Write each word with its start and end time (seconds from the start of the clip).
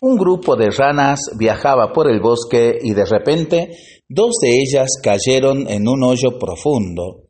Un 0.00 0.16
grupo 0.16 0.56
de 0.56 0.70
ranas 0.70 1.20
viajaba 1.38 1.92
por 1.92 2.10
el 2.10 2.20
bosque 2.20 2.78
y 2.82 2.92
de 2.92 3.04
repente 3.04 3.76
dos 4.08 4.32
de 4.42 4.60
ellas 4.60 4.88
cayeron 5.02 5.68
en 5.68 5.86
un 5.86 6.02
hoyo 6.02 6.38
profundo. 6.38 7.28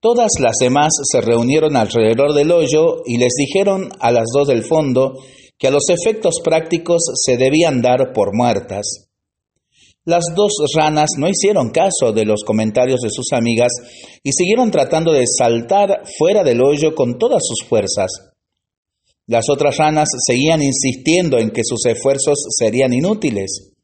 Todas 0.00 0.30
las 0.38 0.54
demás 0.60 0.90
se 1.10 1.20
reunieron 1.20 1.76
alrededor 1.76 2.32
del 2.32 2.52
hoyo 2.52 3.02
y 3.04 3.18
les 3.18 3.32
dijeron 3.36 3.88
a 3.98 4.12
las 4.12 4.26
dos 4.32 4.46
del 4.46 4.62
fondo 4.62 5.14
que 5.58 5.66
a 5.66 5.72
los 5.72 5.88
efectos 5.88 6.36
prácticos 6.44 7.02
se 7.14 7.36
debían 7.36 7.82
dar 7.82 8.12
por 8.12 8.32
muertas. 8.32 9.08
Las 10.04 10.24
dos 10.34 10.52
ranas 10.74 11.10
no 11.18 11.28
hicieron 11.28 11.70
caso 11.70 12.12
de 12.14 12.24
los 12.24 12.44
comentarios 12.44 13.00
de 13.00 13.10
sus 13.10 13.32
amigas 13.32 13.72
y 14.22 14.32
siguieron 14.32 14.70
tratando 14.70 15.12
de 15.12 15.24
saltar 15.26 16.02
fuera 16.16 16.44
del 16.44 16.62
hoyo 16.62 16.94
con 16.94 17.18
todas 17.18 17.42
sus 17.44 17.68
fuerzas. 17.68 18.27
Las 19.28 19.44
otras 19.50 19.76
ranas 19.76 20.08
seguían 20.26 20.62
insistiendo 20.62 21.38
en 21.38 21.50
que 21.50 21.60
sus 21.62 21.84
esfuerzos 21.84 22.46
serían 22.48 22.94
inútiles. 22.94 23.74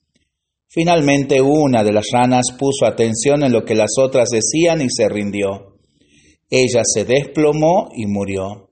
Finalmente 0.69 1.43
una 1.43 1.84
de 1.84 1.93
las 1.93 2.07
ranas 2.11 2.47
puso 2.59 2.87
atención 2.87 3.45
en 3.45 3.53
lo 3.53 3.62
que 3.62 3.75
las 3.75 3.91
otras 4.01 4.30
decían 4.30 4.80
y 4.80 4.87
se 4.89 5.07
rindió. 5.07 5.77
Ella 6.48 6.80
se 6.83 7.05
desplomó 7.05 7.91
y 7.95 8.07
murió. 8.07 8.70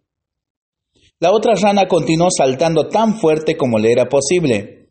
La 1.20 1.30
otra 1.30 1.54
rana 1.56 1.86
continuó 1.86 2.28
saltando 2.34 2.88
tan 2.88 3.18
fuerte 3.20 3.54
como 3.54 3.78
le 3.78 3.92
era 3.92 4.08
posible. 4.08 4.88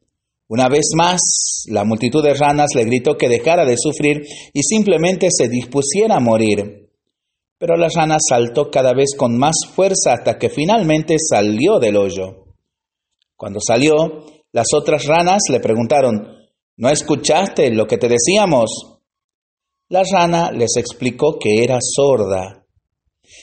Una 0.47 0.69
vez 0.69 0.91
más, 0.95 1.63
la 1.67 1.83
multitud 1.83 2.23
de 2.23 2.35
ranas 2.35 2.75
le 2.75 2.85
gritó 2.85 3.17
que 3.17 3.27
dejara 3.27 3.65
de 3.65 3.75
sufrir 3.75 4.21
y 4.53 4.61
simplemente 4.61 5.29
se 5.31 5.49
dispusiera 5.49 6.17
a 6.17 6.19
morir. 6.19 6.80
Pero 7.61 7.77
la 7.77 7.89
rana 7.95 8.17
saltó 8.19 8.71
cada 8.71 8.91
vez 8.91 9.11
con 9.15 9.37
más 9.37 9.55
fuerza 9.75 10.13
hasta 10.13 10.39
que 10.39 10.49
finalmente 10.49 11.17
salió 11.19 11.77
del 11.77 11.95
hoyo. 11.95 12.47
Cuando 13.35 13.59
salió, 13.61 14.25
las 14.51 14.73
otras 14.73 15.05
ranas 15.05 15.43
le 15.47 15.59
preguntaron, 15.59 16.39
¿No 16.77 16.89
escuchaste 16.89 17.69
lo 17.69 17.85
que 17.85 17.99
te 17.99 18.07
decíamos? 18.07 18.97
La 19.89 20.01
rana 20.11 20.51
les 20.51 20.75
explicó 20.75 21.37
que 21.37 21.63
era 21.63 21.77
sorda. 21.79 22.65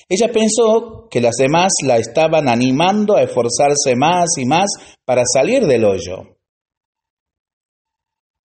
Ella 0.08 0.32
pensó 0.32 1.06
que 1.08 1.20
las 1.20 1.36
demás 1.36 1.70
la 1.84 1.98
estaban 1.98 2.48
animando 2.48 3.14
a 3.14 3.22
esforzarse 3.22 3.94
más 3.96 4.30
y 4.36 4.46
más 4.46 4.66
para 5.04 5.22
salir 5.32 5.64
del 5.64 5.84
hoyo. 5.84 6.38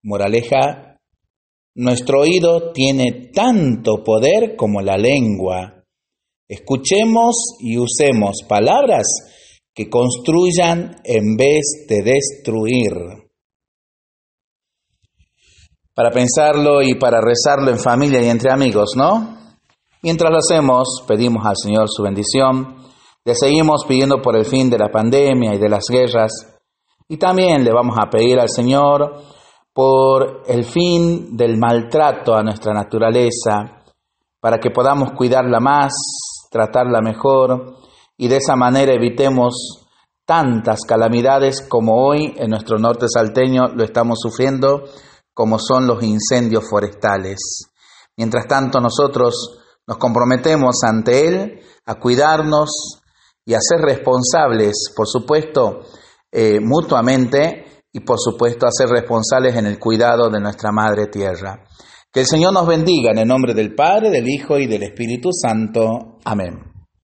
Moraleja, 0.04 0.93
nuestro 1.74 2.20
oído 2.20 2.72
tiene 2.72 3.30
tanto 3.32 4.02
poder 4.04 4.54
como 4.56 4.80
la 4.80 4.96
lengua. 4.96 5.84
Escuchemos 6.48 7.56
y 7.60 7.78
usemos 7.78 8.42
palabras 8.48 9.06
que 9.74 9.90
construyan 9.90 11.00
en 11.04 11.36
vez 11.36 11.86
de 11.88 12.02
destruir. 12.02 12.92
Para 15.94 16.10
pensarlo 16.10 16.82
y 16.82 16.94
para 16.94 17.20
rezarlo 17.20 17.70
en 17.70 17.78
familia 17.78 18.22
y 18.22 18.28
entre 18.28 18.52
amigos, 18.52 18.90
¿no? 18.96 19.38
Mientras 20.02 20.30
lo 20.30 20.38
hacemos, 20.38 21.02
pedimos 21.08 21.44
al 21.46 21.56
Señor 21.56 21.88
su 21.88 22.02
bendición, 22.02 22.76
le 23.24 23.34
seguimos 23.34 23.84
pidiendo 23.86 24.20
por 24.20 24.36
el 24.36 24.44
fin 24.44 24.68
de 24.68 24.78
la 24.78 24.90
pandemia 24.90 25.54
y 25.54 25.58
de 25.58 25.68
las 25.68 25.84
guerras, 25.90 26.30
y 27.08 27.16
también 27.16 27.64
le 27.64 27.72
vamos 27.72 27.96
a 27.98 28.10
pedir 28.10 28.38
al 28.38 28.50
Señor 28.50 29.22
por 29.74 30.44
el 30.46 30.64
fin 30.64 31.36
del 31.36 31.58
maltrato 31.58 32.34
a 32.34 32.44
nuestra 32.44 32.72
naturaleza, 32.72 33.82
para 34.40 34.58
que 34.58 34.70
podamos 34.70 35.10
cuidarla 35.16 35.58
más, 35.58 35.92
tratarla 36.48 37.00
mejor 37.00 37.78
y 38.16 38.28
de 38.28 38.36
esa 38.36 38.54
manera 38.54 38.94
evitemos 38.94 39.84
tantas 40.24 40.82
calamidades 40.86 41.66
como 41.68 42.06
hoy 42.06 42.34
en 42.36 42.50
nuestro 42.50 42.78
norte 42.78 43.06
salteño 43.08 43.68
lo 43.74 43.82
estamos 43.82 44.20
sufriendo, 44.20 44.84
como 45.34 45.58
son 45.58 45.88
los 45.88 46.02
incendios 46.04 46.64
forestales. 46.70 47.68
Mientras 48.16 48.46
tanto 48.46 48.80
nosotros 48.80 49.60
nos 49.88 49.98
comprometemos 49.98 50.84
ante 50.84 51.26
Él 51.26 51.60
a 51.84 51.96
cuidarnos 51.96 53.00
y 53.44 53.54
a 53.54 53.58
ser 53.60 53.80
responsables, 53.80 54.92
por 54.96 55.08
supuesto, 55.08 55.80
eh, 56.30 56.60
mutuamente 56.60 57.63
y 57.94 58.00
por 58.00 58.18
supuesto 58.18 58.66
a 58.66 58.72
ser 58.72 58.88
responsables 58.88 59.54
en 59.54 59.66
el 59.66 59.78
cuidado 59.78 60.28
de 60.28 60.40
nuestra 60.40 60.72
Madre 60.72 61.06
Tierra. 61.06 61.64
Que 62.12 62.20
el 62.20 62.26
Señor 62.26 62.52
nos 62.52 62.66
bendiga 62.66 63.12
en 63.12 63.18
el 63.18 63.28
nombre 63.28 63.54
del 63.54 63.74
Padre, 63.74 64.10
del 64.10 64.28
Hijo 64.28 64.58
y 64.58 64.66
del 64.66 64.82
Espíritu 64.82 65.30
Santo. 65.32 66.18
Amén. 66.24 66.73